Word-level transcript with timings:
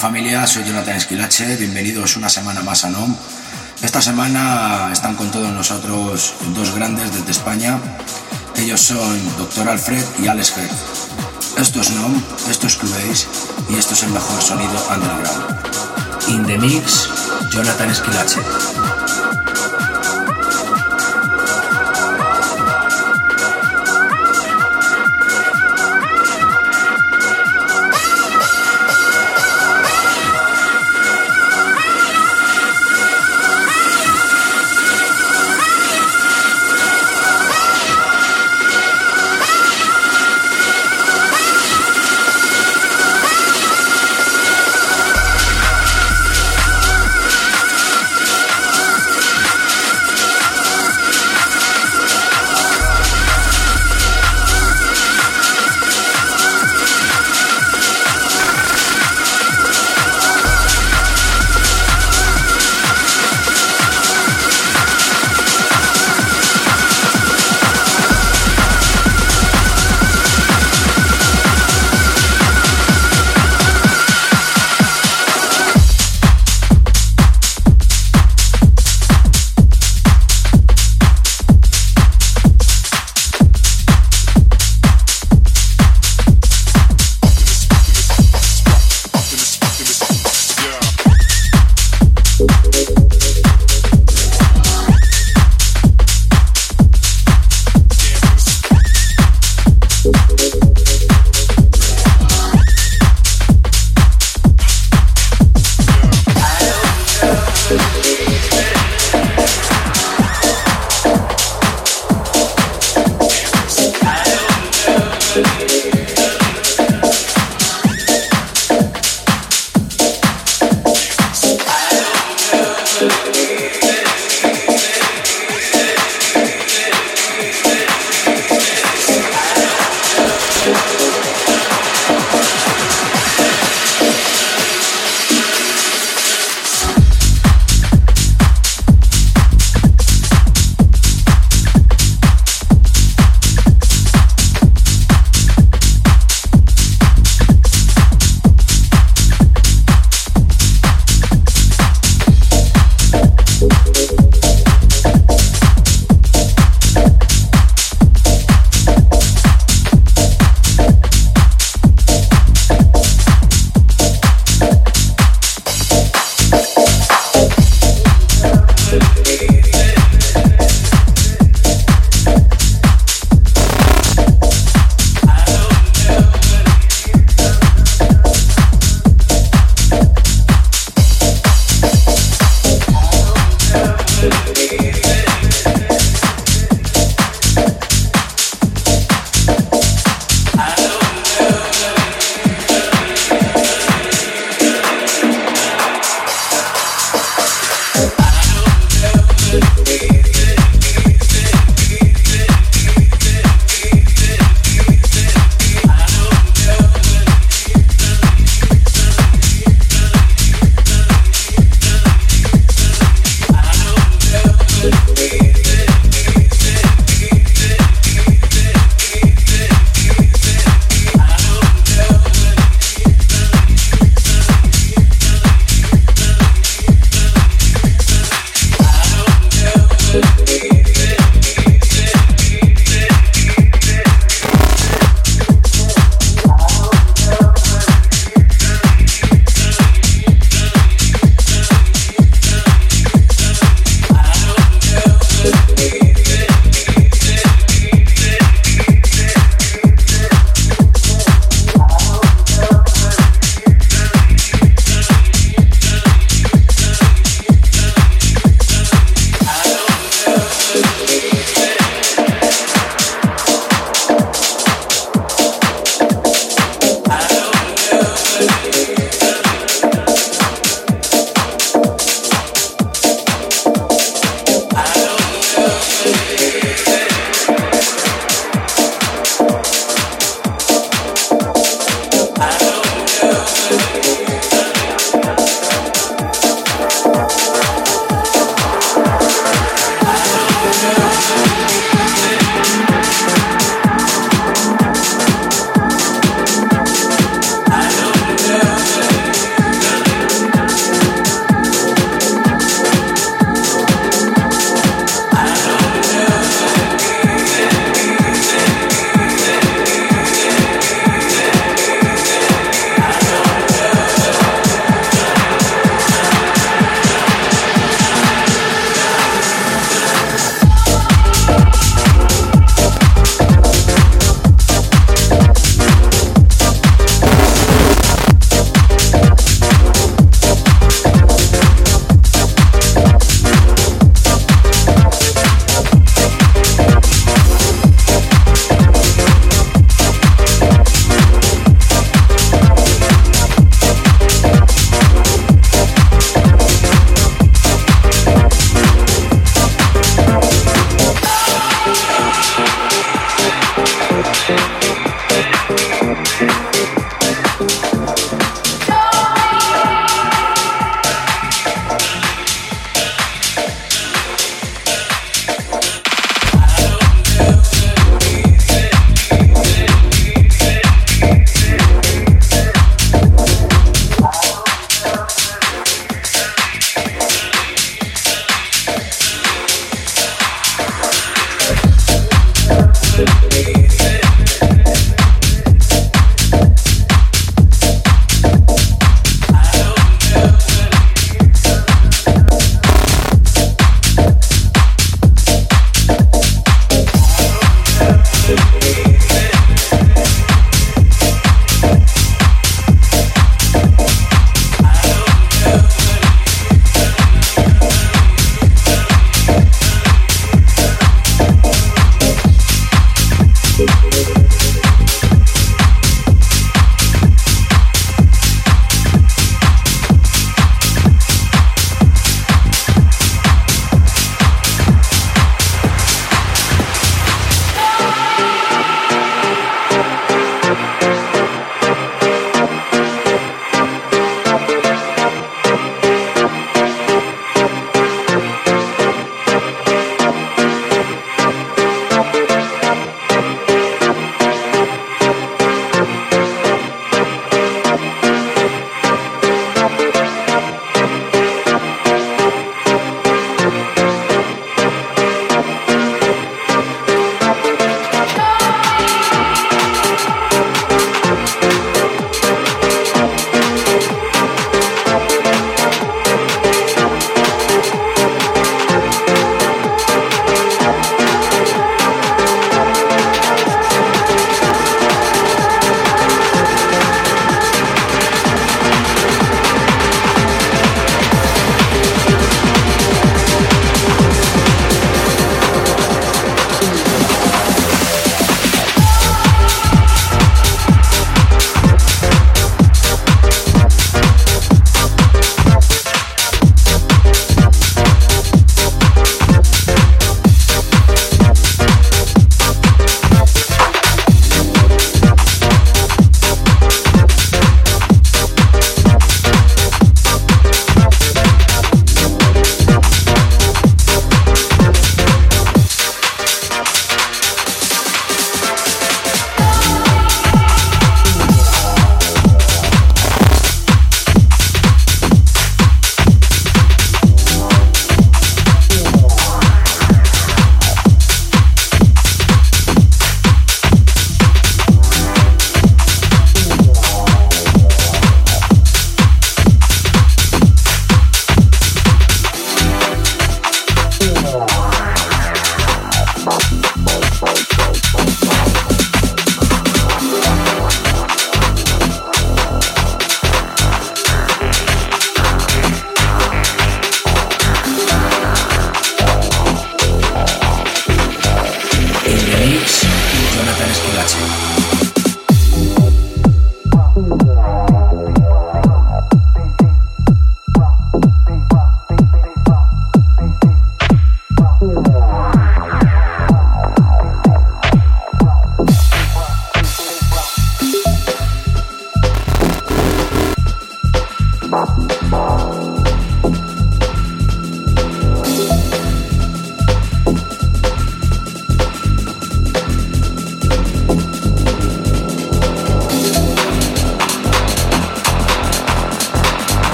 familia, 0.00 0.46
soy 0.46 0.64
Jonathan 0.64 0.96
Esquilache, 0.96 1.56
bienvenidos 1.56 2.16
una 2.16 2.30
semana 2.30 2.62
más 2.62 2.86
a 2.86 2.88
NOM. 2.88 3.14
Esta 3.82 4.00
semana 4.00 4.88
están 4.90 5.14
con 5.14 5.30
todos 5.30 5.52
nosotros 5.52 6.32
dos 6.54 6.74
grandes 6.74 7.14
desde 7.14 7.30
España. 7.30 7.78
Ellos 8.56 8.80
son 8.80 9.36
Dr. 9.36 9.68
Alfred 9.68 10.02
y 10.22 10.26
Alex 10.26 10.56
Head. 10.56 10.70
Esto 11.60 11.82
es 11.82 11.90
NOM, 11.90 12.14
esto 12.48 12.66
es 12.66 12.78
y 13.68 13.74
esto 13.74 13.92
es 13.92 14.02
el 14.04 14.10
mejor 14.10 14.40
sonido 14.40 14.72
underground. 14.88 16.28
In 16.28 16.46
the 16.46 16.56
mix, 16.56 17.10
Jonathan 17.52 17.90
Esquilache. 17.90 18.40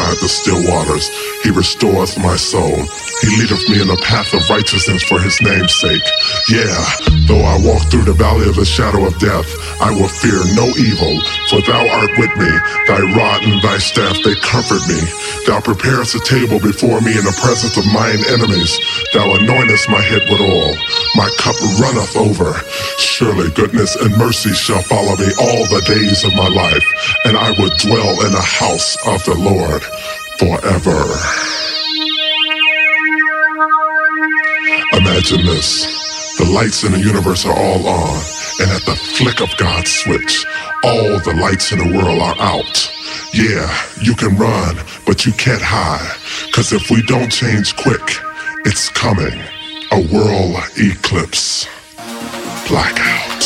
Beside 0.00 0.20
the 0.20 0.28
still 0.28 0.62
waters. 0.68 1.08
He 1.42 1.50
restoreth 1.50 2.16
my 2.18 2.36
soul. 2.36 2.76
He 3.20 3.28
leadeth 3.36 3.68
me 3.68 3.80
in 3.80 3.88
the 3.88 4.00
path 4.02 4.32
of 4.32 4.48
righteousness 4.48 5.02
for 5.02 5.20
his 5.20 5.40
name's 5.42 5.74
sake. 5.74 6.02
Yeah, 6.48 6.84
though 7.28 7.44
I 7.44 7.58
walk 7.60 7.90
through 7.90 8.04
the 8.04 8.16
valley 8.16 8.48
of 8.48 8.56
the 8.56 8.64
shadow 8.64 9.04
of 9.06 9.18
death, 9.18 9.48
I 9.80 9.90
will 9.90 10.08
fear 10.08 10.40
no 10.54 10.68
evil, 10.76 11.20
for 11.48 11.60
thou 11.64 11.80
art 11.80 12.12
with 12.18 12.32
me. 12.36 12.52
Thy 12.86 13.00
rod 13.16 13.42
and 13.44 13.60
thy 13.62 13.78
staff, 13.78 14.16
they 14.24 14.34
comfort 14.44 14.84
me. 14.88 15.00
Thou 15.46 15.60
preparest 15.60 16.14
a 16.14 16.20
table 16.20 16.60
before 16.60 17.00
me 17.00 17.16
in 17.16 17.24
the 17.24 17.36
presence 17.40 17.76
of 17.76 17.86
mine 17.92 18.20
enemies. 18.28 18.78
Thou 19.12 19.26
anointest 19.36 19.88
my 19.88 20.02
head 20.02 20.22
with 20.28 20.40
oil. 20.40 20.74
My 21.16 21.30
cup 21.38 21.56
runneth 21.80 22.16
over. 22.16 22.52
Surely 22.98 23.50
goodness 23.52 23.96
and 23.96 24.16
mercy 24.18 24.52
shall 24.54 24.82
follow 24.82 25.16
me 25.16 25.32
all 25.40 25.64
the 25.72 25.82
days 25.86 26.24
of 26.24 26.34
my 26.36 26.48
life, 26.48 26.86
and 27.24 27.36
I 27.36 27.50
will 27.58 27.72
dwell 27.80 28.26
in 28.26 28.32
the 28.32 28.44
house 28.44 28.96
of 29.06 29.24
the 29.24 29.36
Lord 29.36 29.82
forever. 30.38 31.00
Imagine 34.94 35.44
this. 35.46 36.38
The 36.38 36.46
lights 36.46 36.84
in 36.84 36.92
the 36.92 37.00
universe 37.00 37.46
are 37.46 37.54
all 37.56 37.86
on, 37.86 38.16
and 38.60 38.70
at 38.70 38.82
the 38.82 38.94
flick 38.94 39.40
of 39.40 39.56
God's 39.56 39.90
switch, 39.90 40.44
all 40.84 41.18
the 41.20 41.34
lights 41.40 41.72
in 41.72 41.78
the 41.78 41.96
world 41.96 42.20
are 42.20 42.36
out. 42.38 42.92
Yeah, 43.32 43.68
you 44.02 44.14
can 44.14 44.36
run, 44.36 44.76
but 45.06 45.24
you 45.24 45.32
can't 45.32 45.62
hide. 45.62 46.16
Cause 46.52 46.72
if 46.72 46.90
we 46.90 47.00
don't 47.02 47.30
change 47.30 47.74
quick, 47.76 48.02
it's 48.66 48.90
coming. 48.90 49.40
A 49.92 50.00
world 50.12 50.56
eclipse. 50.76 51.66
Blackout. 52.68 53.40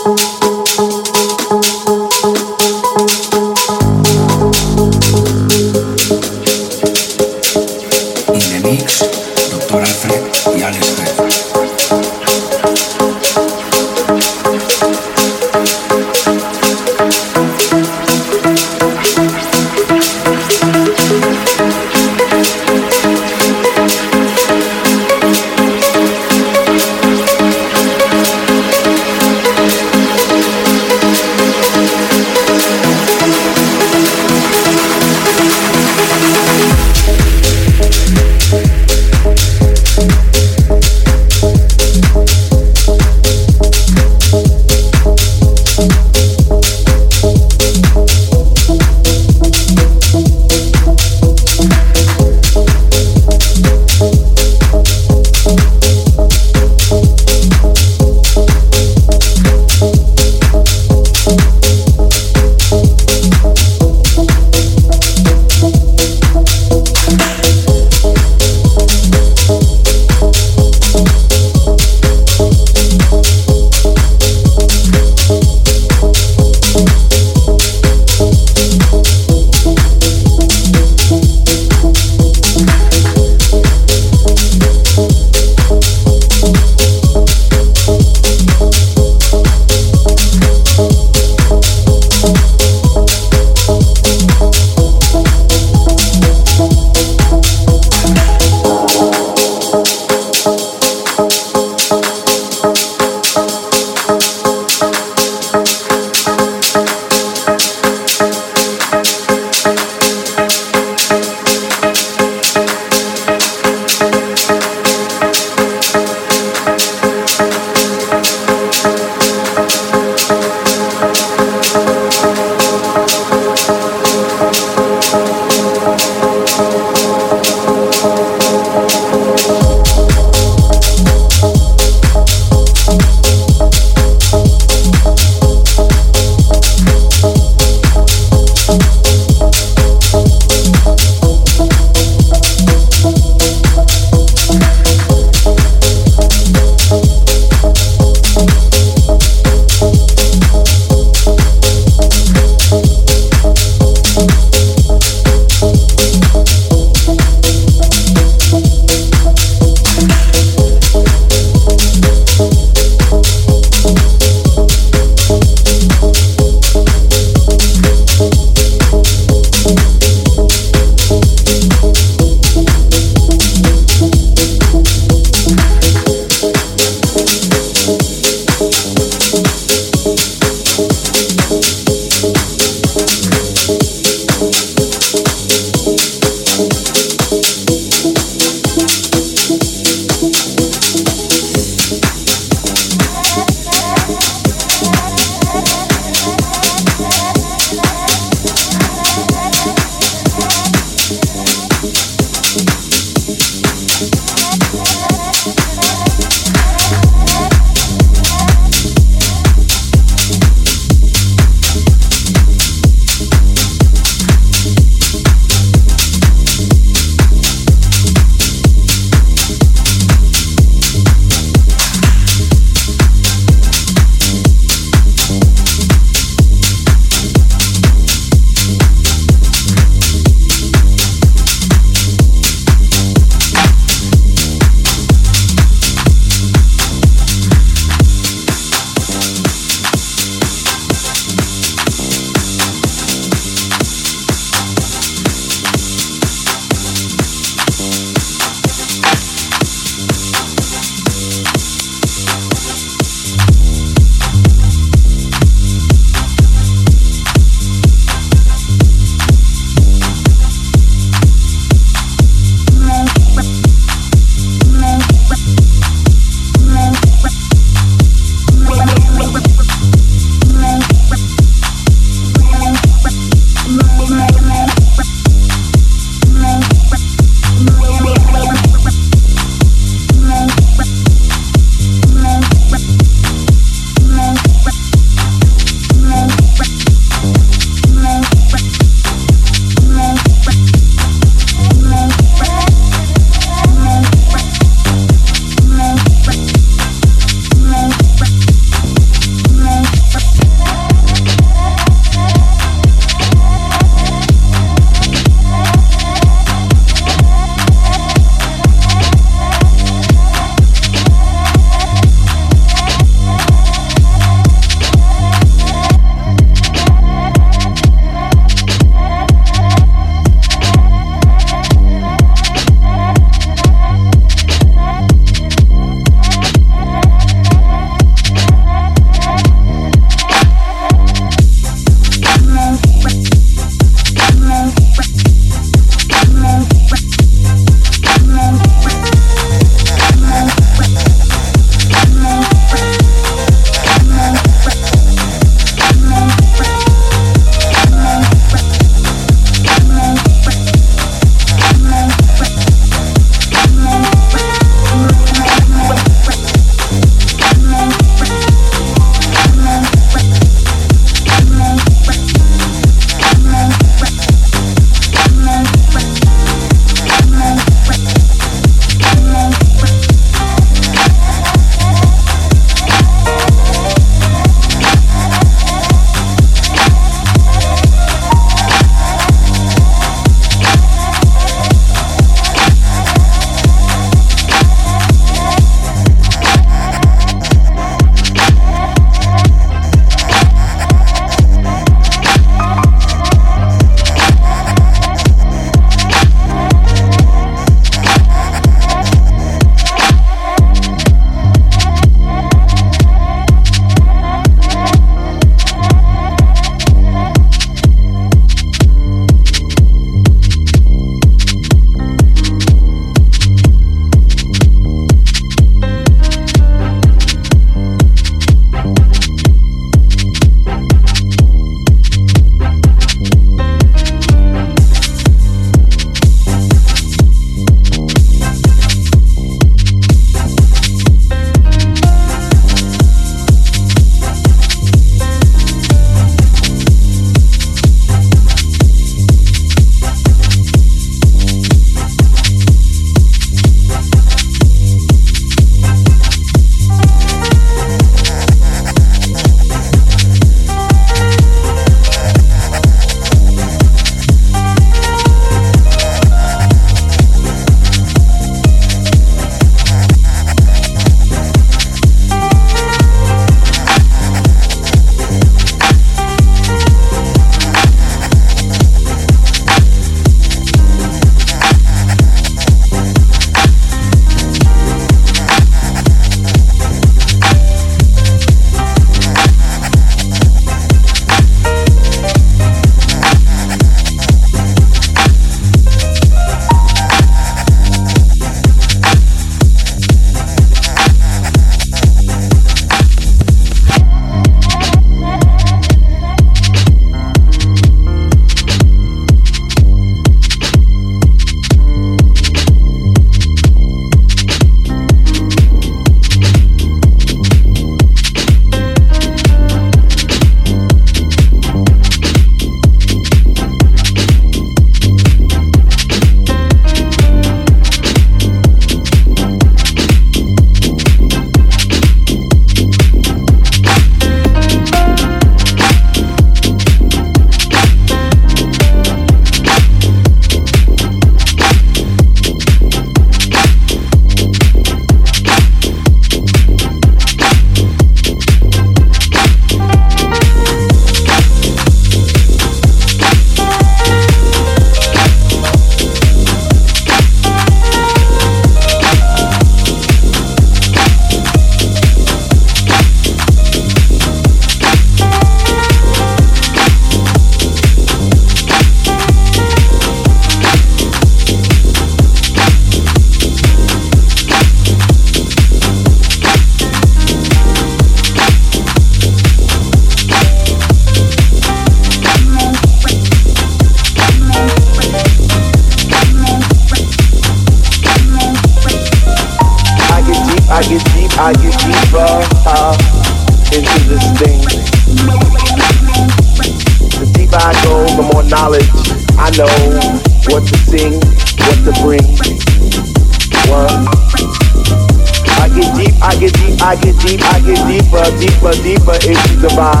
Deeper 599.61 600.00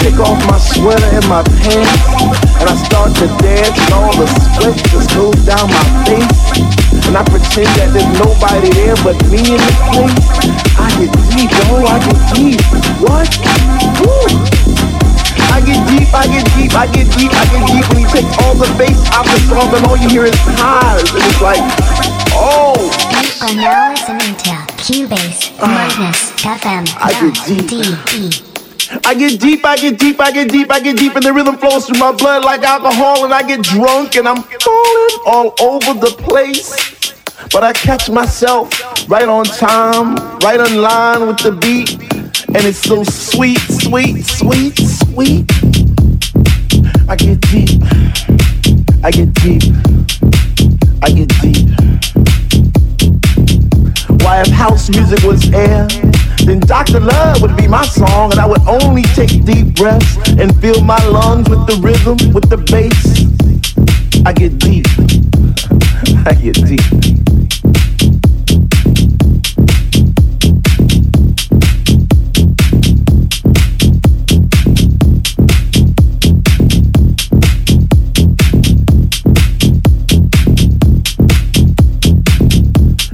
Take 0.00 0.16
off 0.16 0.40
my 0.48 0.56
sweater 0.56 1.12
and 1.12 1.28
my 1.28 1.44
pants, 1.60 2.08
and 2.56 2.66
I 2.72 2.76
start 2.88 3.12
to 3.20 3.28
dance, 3.44 3.76
and 3.76 3.92
all 3.92 4.16
the 4.16 4.24
sweat 4.32 4.76
just 4.88 5.12
goes 5.12 5.36
down 5.44 5.68
my 5.68 5.84
face. 6.08 6.40
And 7.04 7.20
I 7.20 7.22
pretend 7.28 7.68
that 7.76 7.92
there's 7.92 8.08
nobody 8.16 8.72
there 8.80 8.96
but 9.04 9.20
me 9.28 9.44
in 9.44 9.60
the 9.60 9.74
place. 9.92 10.24
I 10.80 10.88
get 10.96 11.12
deep, 11.36 11.52
yo, 11.52 11.84
I 11.84 12.00
get 12.00 12.20
deep. 12.32 12.64
What? 13.04 13.28
Woo! 14.00 14.40
I 15.52 15.60
get 15.68 15.80
deep, 15.92 16.08
I 16.16 16.24
get 16.32 16.48
deep, 16.56 16.72
I 16.72 16.88
get 16.88 17.06
deep, 17.12 17.32
I 17.36 17.44
get 17.52 17.62
deep. 17.68 17.84
When 17.92 18.00
you 18.00 18.08
take 18.08 18.30
all 18.40 18.56
the 18.56 18.72
bass 18.80 19.04
out 19.12 19.28
the 19.28 19.36
song, 19.52 19.68
and 19.76 19.84
all 19.84 20.00
you 20.00 20.08
hear 20.08 20.24
is 20.24 20.38
highs, 20.56 21.12
and 21.12 21.20
it's 21.28 21.44
like, 21.44 21.60
oh. 22.32 22.72
You 23.20 23.28
are 23.44 23.54
now 23.54 23.92
listening 23.92 24.32
to 24.48 24.56
Cubase 24.80 25.52
ah. 25.60 25.68
minus 25.68 26.32
FM. 26.40 26.88
I 26.96 27.12
get 27.20 28.40
deep. 28.40 28.49
I 29.04 29.14
get 29.14 29.40
deep, 29.40 29.64
I 29.64 29.76
get 29.76 29.98
deep, 29.98 30.20
I 30.20 30.32
get 30.32 30.50
deep, 30.50 30.70
I 30.70 30.80
get 30.80 30.96
deep, 30.96 31.14
and 31.14 31.24
the 31.24 31.32
rhythm 31.32 31.56
flows 31.58 31.86
through 31.86 31.98
my 31.98 32.10
blood 32.10 32.44
like 32.44 32.62
alcohol, 32.62 33.24
and 33.24 33.32
I 33.32 33.42
get 33.42 33.62
drunk, 33.62 34.16
and 34.16 34.26
I'm 34.26 34.42
falling 34.42 35.18
all 35.26 35.54
over 35.60 35.94
the 35.94 36.12
place. 36.18 37.14
But 37.52 37.62
I 37.62 37.72
catch 37.72 38.10
myself 38.10 38.68
right 39.08 39.28
on 39.28 39.44
time, 39.44 40.16
right 40.40 40.58
on 40.58 40.76
line 40.76 41.26
with 41.28 41.38
the 41.38 41.52
beat, 41.52 42.02
and 42.48 42.66
it's 42.66 42.78
so 42.78 43.04
sweet, 43.04 43.60
sweet, 43.60 44.24
sweet, 44.24 44.76
sweet. 44.76 45.46
I 47.08 47.14
get 47.14 47.40
deep, 47.42 47.80
I 49.04 49.10
get 49.12 49.32
deep, 49.34 49.62
I 51.00 51.10
get 51.10 51.28
deep. 51.40 51.68
Why, 54.22 54.40
if 54.40 54.48
house 54.48 54.90
music 54.90 55.22
was 55.22 55.48
air, 55.52 55.86
then 56.46 56.60
Dr. 56.60 57.00
Love 57.00 57.42
would 57.42 57.56
be 57.56 57.66
my 57.66 57.84
song, 57.84 58.32
and 58.32 58.40
I 58.40 58.46
would 58.46 58.66
only 58.66 59.02
take 59.02 59.44
deep 59.44 59.74
breaths 59.74 60.16
and 60.38 60.58
fill 60.60 60.80
my 60.82 61.02
lungs 61.06 61.48
with 61.48 61.66
the 61.66 61.76
rhythm, 61.82 62.32
with 62.32 62.48
the 62.48 62.56
bass. 62.56 63.26
I 64.26 64.32
get 64.32 64.58
deep. 64.58 64.86
I 66.26 66.34
get 66.34 66.54
deep. 66.66 66.80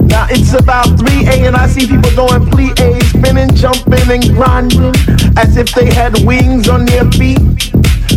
Now 0.07 0.27
it's 0.29 0.53
about 0.53 0.87
3A 0.87 0.96
and 1.27 1.55
I 1.55 1.67
see 1.67 1.87
people 1.87 2.11
doing 2.11 2.43
plie 2.51 3.03
spinning, 3.03 3.53
jumping 3.55 4.09
and 4.11 4.23
grinding 4.35 4.93
as 5.37 5.57
if 5.57 5.73
they 5.73 5.93
had 5.93 6.13
wings 6.25 6.69
on 6.69 6.85
their 6.85 7.09
feet. 7.11 7.71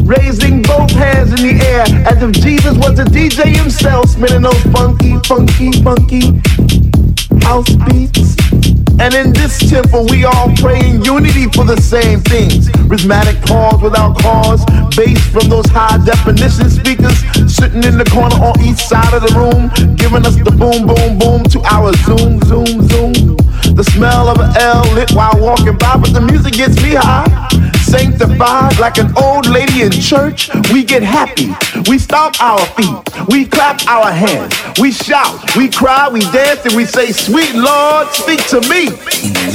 Raising 0.04 0.62
both 0.62 0.90
hands 0.90 1.30
in 1.30 1.46
the 1.46 1.64
air 1.64 1.84
as 2.06 2.22
if 2.22 2.32
Jesus 2.32 2.76
was 2.78 2.98
a 2.98 3.04
DJ 3.04 3.56
himself, 3.56 4.10
spinning 4.10 4.42
those 4.42 4.62
funky, 4.72 5.18
funky, 5.26 5.72
funky 5.82 6.40
house 7.42 7.70
beats. 7.86 8.36
And 9.00 9.14
in 9.14 9.32
this 9.32 9.58
temple, 9.70 10.06
we 10.10 10.24
all 10.24 10.54
pray 10.56 10.78
in 10.78 11.02
unity 11.02 11.46
for 11.46 11.64
the 11.64 11.80
same 11.80 12.20
things. 12.20 12.68
Rhythmic 12.86 13.40
calls 13.46 13.82
without 13.82 14.18
cause, 14.18 14.64
bass 14.96 15.20
from 15.28 15.48
those 15.48 15.66
high 15.70 15.98
definition 16.04 16.68
speakers 16.68 17.18
sitting 17.70 17.92
in 17.92 17.98
the 17.98 18.04
corner 18.04 18.34
on 18.36 18.60
each 18.60 18.78
side 18.78 19.14
of 19.14 19.22
the 19.22 19.32
room, 19.38 19.70
giving 19.96 20.26
us 20.26 20.36
the 20.36 20.50
boom, 20.50 20.86
boom, 20.86 21.18
boom 21.18 21.42
to 21.44 21.60
our 21.70 21.92
zoom, 22.04 22.40
zoom, 22.42 22.88
zoom. 22.88 23.36
The 23.74 23.84
smell 23.84 24.28
of 24.28 24.40
an 24.40 24.56
L 24.56 24.82
lit 24.94 25.10
while 25.12 25.38
walking 25.38 25.78
by, 25.78 25.96
but 25.96 26.12
the 26.12 26.20
music 26.20 26.54
gets 26.54 26.76
me 26.82 26.94
high. 26.94 27.28
Sanctified 27.90 28.78
like 28.78 28.98
an 28.98 29.12
old 29.16 29.48
lady 29.48 29.82
in 29.82 29.90
church, 29.90 30.48
we 30.72 30.84
get 30.84 31.02
happy. 31.02 31.50
We 31.90 31.98
stomp 31.98 32.40
our 32.40 32.64
feet, 32.78 32.94
we 33.26 33.44
clap 33.44 33.84
our 33.88 34.12
hands, 34.12 34.54
we 34.78 34.92
shout, 34.92 35.56
we 35.56 35.68
cry, 35.68 36.08
we 36.08 36.20
dance, 36.30 36.64
and 36.64 36.76
we 36.76 36.84
say, 36.84 37.10
Sweet 37.10 37.52
Lord, 37.56 38.06
speak 38.08 38.46
to 38.54 38.60
me. 38.70 38.94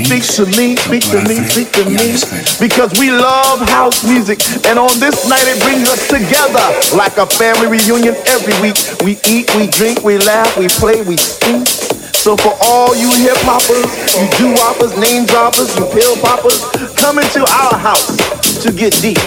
Speak 0.03 0.27
to 0.36 0.45
me, 0.57 0.75
speak 0.75 1.03
to 1.15 1.23
me, 1.23 1.36
speak 1.47 1.71
to 1.79 1.86
me. 1.88 2.11
Because 2.59 2.91
we 2.99 3.09
love 3.09 3.61
house 3.69 4.03
music, 4.03 4.41
and 4.65 4.77
on 4.77 4.91
this 4.99 5.29
night 5.29 5.47
it 5.47 5.63
brings 5.63 5.88
us 5.88 6.05
together 6.09 6.97
like 6.97 7.15
a 7.15 7.25
family 7.25 7.67
reunion 7.67 8.15
every 8.27 8.59
week. 8.59 8.75
We 8.99 9.15
eat, 9.31 9.47
we 9.55 9.67
drink, 9.67 10.03
we 10.03 10.17
laugh, 10.17 10.57
we 10.57 10.67
play, 10.67 11.03
we 11.03 11.15
sing. 11.15 11.95
So 12.26 12.36
for 12.36 12.57
all 12.59 12.95
you 12.95 13.11
hip 13.21 13.38
hoppers, 13.41 13.86
you 14.17 14.28
do 14.39 14.55
hoppers, 14.57 14.97
name 14.97 15.28
droppers, 15.28 15.69
you 15.78 15.86
pill 15.93 16.17
poppers, 16.17 16.59
come 16.95 17.19
into 17.19 17.41
our 17.41 17.78
house 17.78 18.17
to 18.63 18.71
get 18.71 18.93
deep. 18.99 19.19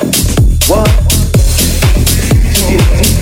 What? 0.67 0.85
To 2.57 2.63
get 2.69 3.05
deep. 3.05 3.18